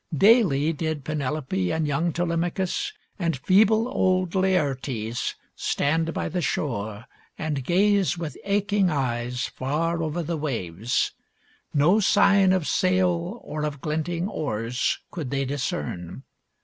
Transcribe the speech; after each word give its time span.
Daily 0.17 0.73
did 0.73 1.03
Penelope 1.05 1.69
and 1.69 1.85
young 1.87 2.11
Telemachus 2.11 2.91
and 3.19 3.37
feeble 3.37 3.87
old 3.87 4.33
Laertes 4.33 5.35
stand 5.55 6.11
by 6.11 6.27
the 6.27 6.41
shore 6.41 7.05
and 7.37 7.63
gaze 7.63 8.17
with 8.17 8.35
aching 8.43 8.89
eyes 8.89 9.45
far 9.45 10.01
over 10.01 10.23
the 10.23 10.37
waves. 10.37 11.11
No 11.71 11.99
sign 11.99 12.51
of 12.51 12.67
sail 12.67 13.39
or 13.43 13.63
of 13.63 13.79
glinting 13.79 14.27
oars 14.27 14.97
could 15.11 15.29
they 15.29 15.45
discern. 15.45 16.23